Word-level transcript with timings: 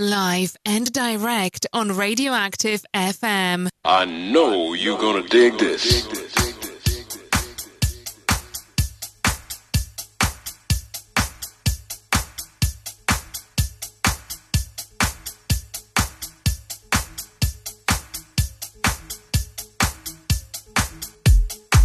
live 0.00 0.56
and 0.64 0.90
direct 0.92 1.66
on 1.74 1.94
Radioactive 1.94 2.82
FM. 2.96 3.68
I 3.84 4.06
know 4.06 4.72
you're 4.72 4.98
gonna 4.98 5.22
dig 5.28 5.58
this. 5.58 6.06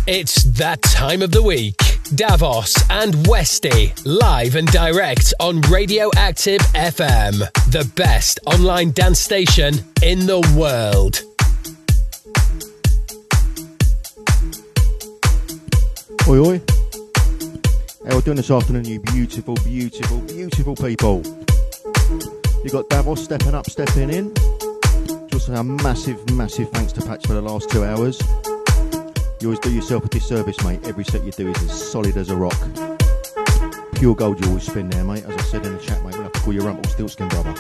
It's 0.08 0.44
that 0.58 0.82
time 0.84 1.22
of 1.22 1.32
the 1.32 1.42
week. 1.44 1.85
Davos 2.14 2.76
and 2.92 3.26
Westy, 3.28 3.92
live 4.06 4.56
and 4.56 4.72
direct 4.72 5.34
on 5.40 5.62
Radioactive 5.62 6.62
FM, 6.74 7.40
the 7.72 7.92
best 7.96 8.40
online 8.46 8.92
dance 8.92 9.20
station 9.20 9.74
in 10.04 10.28
the 10.28 10.40
world. 10.56 11.24
Oi, 16.28 16.38
oi. 16.38 16.62
How 18.06 18.12
are 18.12 18.16
we 18.18 18.22
doing 18.22 18.38
this 18.38 18.52
afternoon, 18.52 18.86
you 18.86 19.00
beautiful, 19.00 19.56
beautiful, 19.56 20.20
beautiful 20.20 20.76
people? 20.76 21.24
You 22.64 22.70
got 22.70 22.88
Davos 22.88 23.24
stepping 23.24 23.56
up, 23.56 23.68
stepping 23.68 24.12
in. 24.12 24.32
Just 25.30 25.50
a 25.50 25.64
massive, 25.64 26.30
massive 26.30 26.70
thanks 26.70 26.94
to 26.94 27.02
Patch 27.02 27.26
for 27.26 27.34
the 27.34 27.42
last 27.42 27.72
two 27.72 27.84
hours. 27.84 28.22
You 29.46 29.50
always 29.50 29.60
do 29.60 29.72
yourself 29.72 30.04
a 30.04 30.10
disservice, 30.10 30.60
mate. 30.64 30.80
Every 30.88 31.04
set 31.04 31.24
you 31.24 31.32
do 31.32 31.48
is 31.48 31.62
as 31.62 31.92
solid 31.92 32.18
as 32.18 32.32
a 32.32 32.36
rock. 32.36 32.58
Pure 33.94 34.16
gold 34.16 34.44
you 34.44 34.48
always 34.48 34.64
spin 34.64 34.90
there, 34.90 35.04
mate. 35.04 35.24
As 35.24 35.36
I 35.38 35.42
said 35.42 35.64
in 35.68 35.74
the 35.74 35.80
chat, 35.80 36.04
mate, 36.04 36.16
we'll 36.16 36.24
have 36.24 36.32
to 36.32 36.40
call 36.40 36.52
you 36.52 36.62
Rumpelstiltskin, 36.62 37.28
brother. 37.28 37.54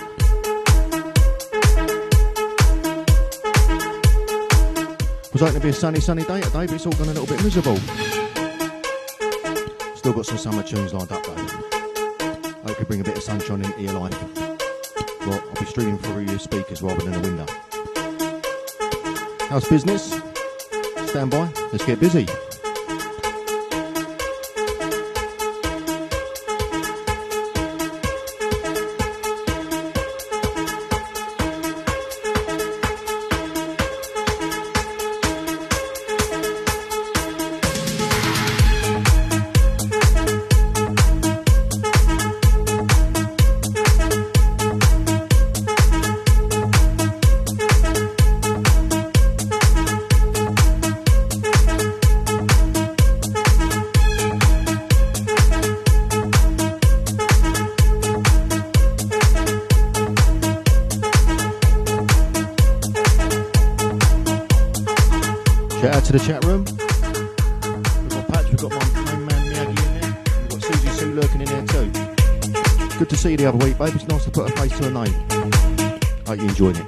Was 5.31 5.41
hoping 5.41 5.53
to 5.53 5.59
be 5.59 5.69
a 5.69 5.73
sunny, 5.73 5.99
sunny 5.99 6.23
day 6.23 6.41
today, 6.41 6.65
but 6.65 6.71
it's 6.71 6.87
all 6.87 6.93
gone 6.93 7.09
a 7.09 7.13
little 7.13 7.27
bit 7.27 7.43
miserable. 7.43 7.77
Still 9.95 10.13
got 10.13 10.25
some 10.25 10.39
summer 10.39 10.63
tunes 10.63 10.91
lined 10.91 11.11
up, 11.11 11.23
though. 11.23 11.35
Hope 12.65 12.79
you 12.79 12.85
bring 12.87 13.01
a 13.01 13.03
bit 13.03 13.15
of 13.15 13.21
sunshine 13.21 13.63
into 13.63 13.79
your 13.79 13.93
life. 13.93 14.19
Well, 15.27 15.39
I'll 15.39 15.59
be 15.59 15.67
streaming 15.67 15.99
through 15.99 16.23
your 16.23 16.39
speakers 16.39 16.81
rather 16.81 17.05
than 17.05 17.13
a 17.13 17.19
window. 17.19 17.45
How's 19.49 19.69
business? 19.69 20.19
Stand 21.15 21.31
by. 21.31 21.49
Let's 21.71 21.85
get 21.85 21.97
busy. 22.01 22.44
Enjoyed 76.55 76.77
it. 76.77 76.85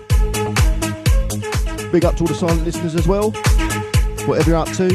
Big 1.92 2.06
up 2.06 2.16
to 2.16 2.24
all 2.24 2.28
the 2.28 2.34
silent 2.34 2.64
listeners 2.64 2.96
as 2.96 3.06
well. 3.06 3.32
Whatever 4.26 4.52
you're 4.52 4.60
up 4.60 4.70
to, 4.70 4.88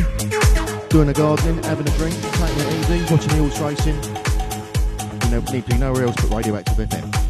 doing 0.88 1.08
the 1.08 1.14
gardening, 1.14 1.62
having 1.64 1.86
a 1.86 1.90
drink, 1.98 2.14
taking 2.14 2.58
it 2.58 2.90
easy, 2.90 3.12
watching 3.12 3.28
the 3.28 3.36
horse 3.36 3.60
racing. 3.60 4.02
You 5.24 5.30
know, 5.30 5.52
need 5.52 5.66
to 5.66 5.72
be 5.72 5.76
nowhere 5.76 6.04
else 6.04 6.16
but 6.16 6.34
Radioactive 6.34 6.88
FM. 6.88 7.21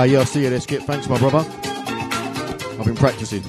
Uh, 0.00 0.04
yeah, 0.04 0.20
I'll 0.20 0.24
see 0.24 0.42
you 0.42 0.48
there, 0.48 0.58
Skip. 0.58 0.84
Thanks, 0.84 1.10
my 1.10 1.18
brother. 1.18 1.40
I've 2.78 2.86
been 2.86 2.96
practicing. 2.96 3.42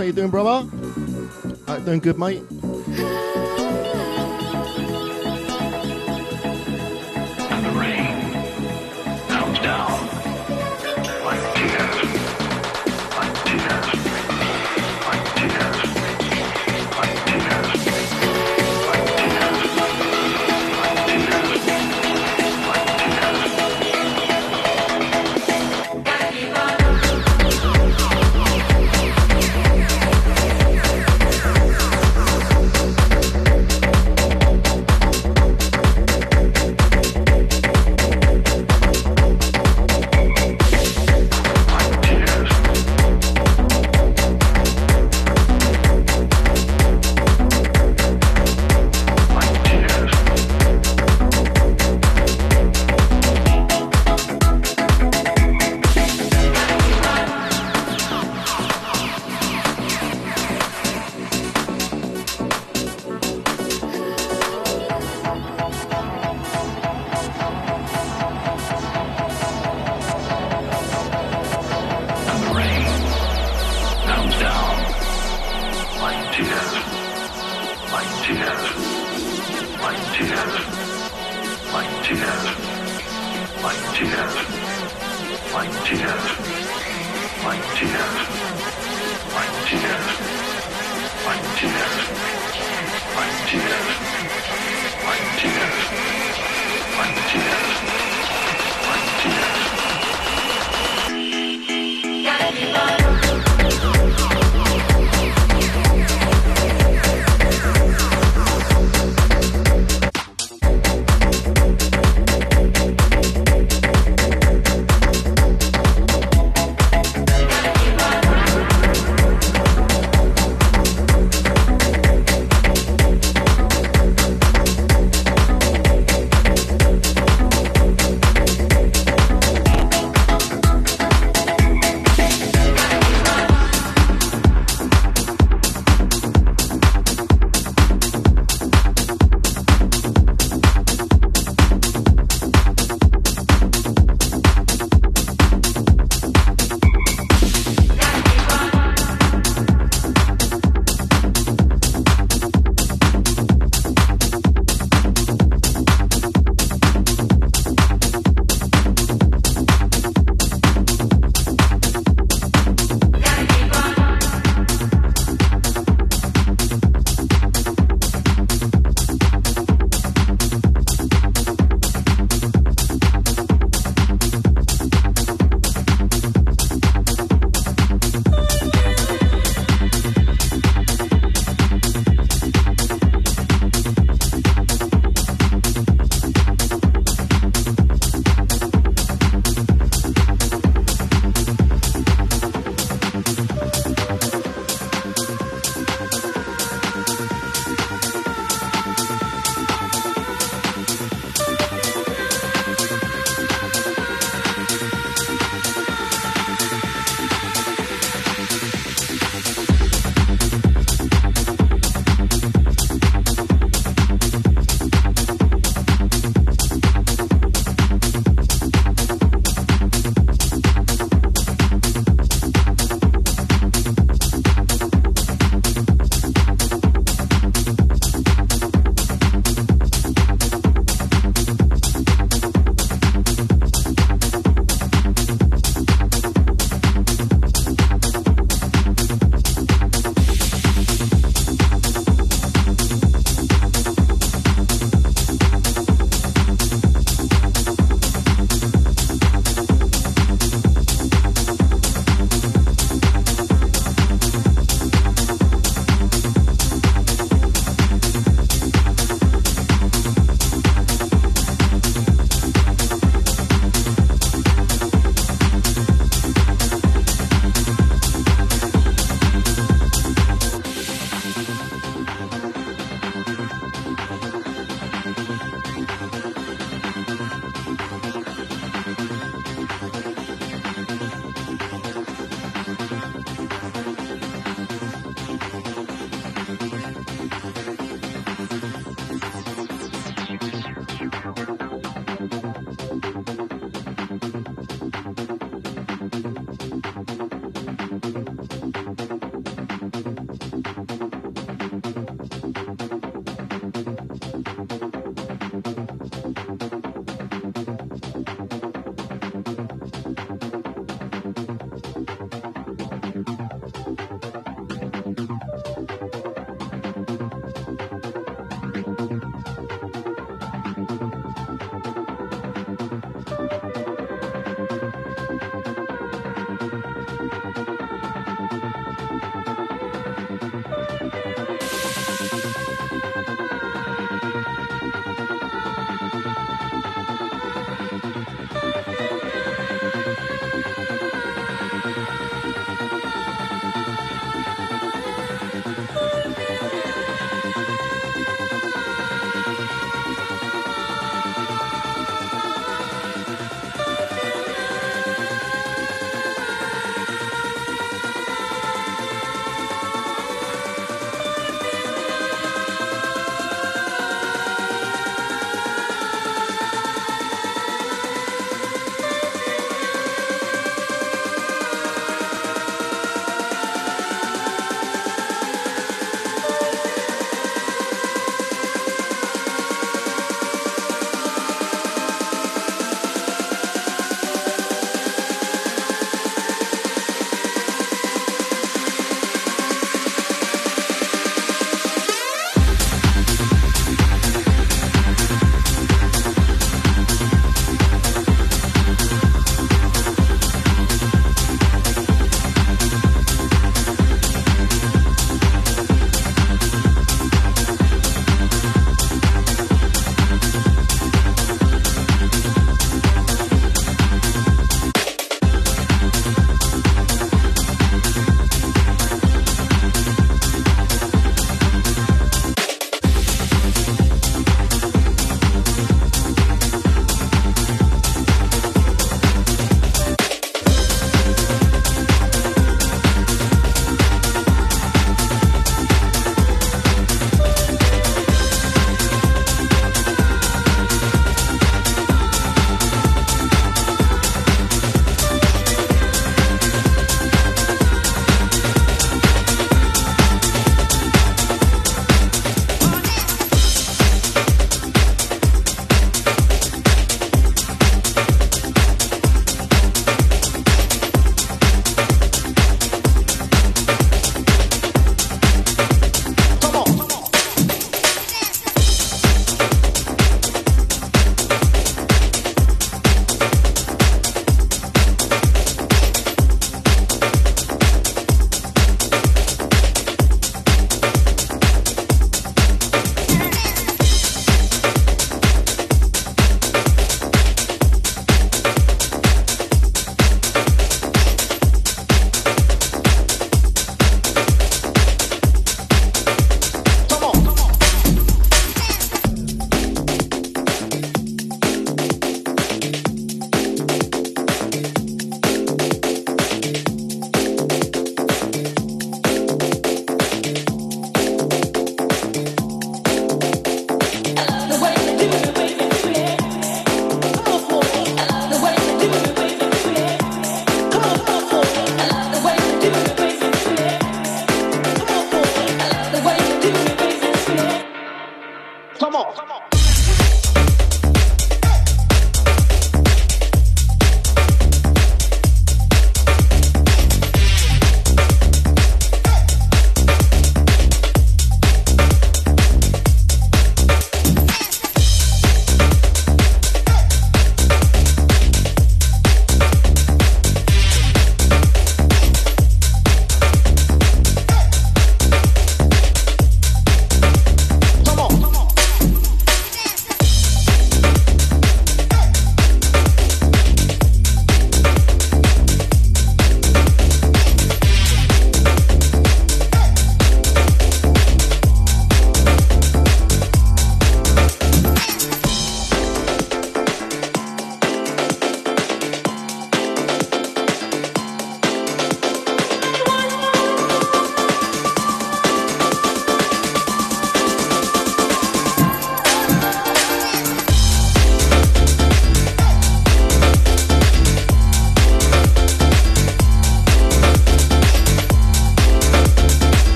How 0.00 0.06
you 0.06 0.14
doing, 0.14 0.30
brother? 0.30 0.66
Uh, 1.68 1.78
doing 1.80 2.00
good, 2.00 2.18
mate. 2.18 2.42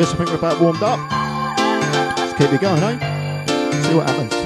Yes, 0.00 0.14
I 0.14 0.16
think 0.16 0.30
we're 0.30 0.36
about 0.36 0.58
warmed 0.58 0.82
up. 0.82 0.98
Let's 2.16 2.32
keep 2.38 2.50
it 2.54 2.60
going, 2.62 2.82
eh? 2.82 3.82
See 3.82 3.94
what 3.94 4.08
happens. 4.08 4.39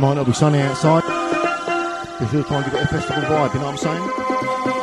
It 0.00 0.04
might 0.04 0.14
not 0.14 0.24
be 0.24 0.32
sunny 0.32 0.58
outside. 0.60 1.02
Be 2.20 2.26
sure 2.28 2.42
to 2.42 2.48
try 2.48 2.62
and 2.62 2.64
give 2.64 2.74
it 2.80 2.84
a 2.84 2.88
festival 2.88 3.22
vibe, 3.22 3.52
you 3.52 3.60
know 3.60 3.66
what 3.66 3.84
I'm 3.84 4.72
saying? 4.72 4.79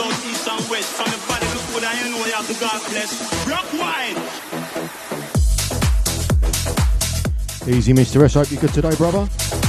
On 0.00 0.08
the 0.08 1.18
body 1.28 1.46
look 1.52 1.66
good 1.74 1.84
and 1.84 1.98
you 2.00 2.10
know 2.10 2.24
you 2.24 2.32
have 2.32 2.48
the 2.48 2.54
God 2.54 2.80
flesh. 2.80 3.12
Rock 3.46 3.70
wine. 3.74 4.16
Easy, 7.76 7.92
Mr. 7.92 8.24
S. 8.24 8.34
Hope 8.34 8.50
you're 8.50 8.60
good 8.62 8.72
today, 8.72 8.94
brother. 8.96 9.59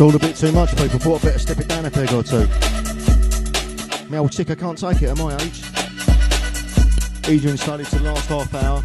It's 0.00 0.06
all 0.06 0.16
a 0.16 0.18
bit 0.18 0.34
too 0.34 0.50
much, 0.52 0.70
people. 0.78 0.98
Thought 0.98 1.16
I'd 1.16 1.22
better 1.24 1.38
step 1.38 1.58
it 1.58 1.68
down 1.68 1.84
a 1.84 1.90
peg 1.90 2.10
or 2.14 2.22
two. 2.22 2.48
My 4.08 4.16
old 4.16 4.32
ticker 4.32 4.56
can't 4.56 4.78
take 4.78 5.02
it 5.02 5.10
at 5.10 5.18
my 5.18 5.34
age. 5.34 5.62
Adrian 7.28 7.58
started 7.58 7.86
to 7.88 7.98
the 7.98 8.04
last 8.04 8.26
half 8.30 8.54
hour. 8.54 8.82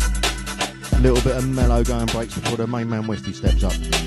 A 0.91 1.01
little 1.01 1.21
bit 1.23 1.37
of 1.37 1.47
mellow 1.47 1.85
going 1.85 2.07
breaks 2.07 2.37
before 2.37 2.57
the 2.57 2.67
main 2.67 2.89
man 2.89 3.07
Westy 3.07 3.31
steps 3.31 3.63
up. 3.63 4.04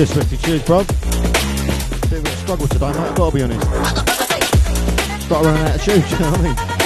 Cheers, 0.00 0.12
Swifty. 0.14 0.36
Cheers, 0.38 0.62
bro. 0.62 0.78
Bit 0.78 2.20
of 2.20 2.24
a 2.24 2.36
struggle 2.36 2.66
today, 2.68 2.86
mate. 2.86 2.96
I've 2.96 3.14
got 3.14 3.30
to 3.30 3.36
be 3.36 3.42
honest. 3.42 3.66
Start 5.26 5.44
running 5.44 5.62
out 5.62 5.74
of 5.74 5.82
tunes, 5.84 6.10
you 6.12 6.18
know 6.20 6.30
what 6.30 6.40
I 6.40 6.42
mean? 6.42 6.79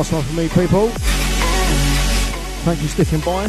Last 0.00 0.12
one 0.14 0.22
for 0.22 0.32
me, 0.32 0.48
people. 0.48 0.88
Thank 2.64 2.80
you 2.80 2.88
sticking 2.88 3.20
by. 3.20 3.46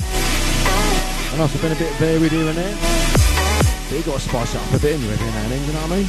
Know 1.37 1.45
it's 1.45 1.61
been 1.61 1.71
a 1.71 1.75
bit 1.75 1.93
varied 1.93 2.33
here 2.33 2.45
and 2.45 2.57
there. 2.57 2.75
But 3.87 3.95
you 3.97 4.03
got 4.03 4.19
to 4.19 4.27
spice 4.27 4.53
it 4.53 4.59
up 4.59 4.73
a 4.73 4.79
bit 4.79 4.95
in 4.95 5.03
every 5.09 5.27
now 5.27 5.43
and 5.43 5.51
then, 5.53 5.65
you 5.65 5.71
know 5.71 5.79
what 5.79 5.91
I 5.91 5.95
mean? 5.95 6.07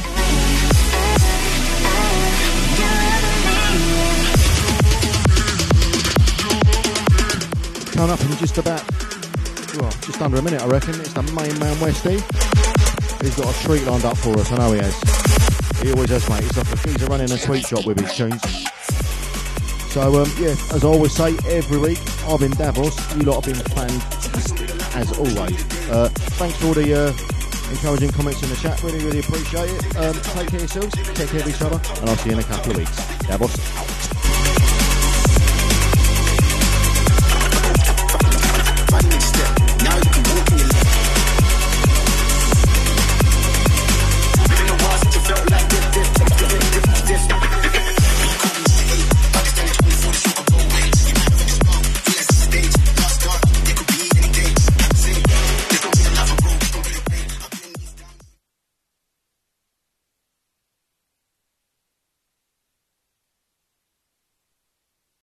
Coming 7.93 8.11
up 8.11 8.19
in 8.19 8.35
just 8.35 8.57
about, 8.57 8.83
well, 9.79 9.91
just 10.01 10.21
under 10.21 10.39
a 10.39 10.41
minute, 10.41 10.61
I 10.61 10.67
reckon. 10.67 10.99
It's 10.99 11.13
the 11.13 11.23
main 11.23 11.57
man 11.57 11.79
Westy. 11.79 12.19
He's 13.23 13.35
got 13.37 13.47
a 13.47 13.53
treat 13.63 13.85
lined 13.85 14.03
up 14.03 14.17
for 14.17 14.37
us. 14.37 14.51
I 14.51 14.57
know 14.57 14.73
he 14.73 14.79
has. 14.79 14.93
He 15.81 15.93
always 15.93 16.09
has, 16.09 16.27
mate. 16.29 16.43
He's 16.43 16.57
like 16.57 16.67
he's 16.85 17.03
running 17.07 17.31
a 17.31 17.37
sweet 17.37 17.65
shop 17.65 17.85
with 17.85 17.97
his 17.97 18.13
tunes. 18.13 18.72
So, 19.93 20.23
um, 20.23 20.31
yeah, 20.39 20.55
as 20.73 20.83
I 20.83 20.87
always 20.87 21.13
say, 21.13 21.37
every 21.45 21.77
week 21.77 21.99
I've 22.25 22.39
been 22.39 22.49
Davos. 22.49 22.97
You 23.15 23.25
lot 23.25 23.45
have 23.45 23.53
been 23.53 23.63
fantastic, 23.75 24.67
as 24.95 25.15
always. 25.19 25.63
Uh, 25.87 26.09
thanks 26.39 26.57
for 26.57 26.65
all 26.65 26.73
the 26.73 26.91
uh, 26.95 27.69
encouraging 27.69 28.09
comments 28.09 28.41
in 28.41 28.49
the 28.49 28.55
chat. 28.55 28.81
Really, 28.81 29.05
really 29.05 29.19
appreciate 29.19 29.69
it. 29.69 29.95
Um, 29.95 30.15
take 30.15 30.47
care 30.47 30.61
of 30.61 30.75
yourselves, 30.75 30.95
take 31.13 31.29
care 31.29 31.41
of 31.41 31.47
each 31.47 31.61
other, 31.61 31.79
and 32.01 32.09
I'll 32.09 32.15
see 32.15 32.29
you 32.31 32.37
in 32.37 32.41
a 32.41 32.43
couple 32.43 32.71
of 32.71 32.77
weeks. 32.77 33.19
Davos. 33.19 33.72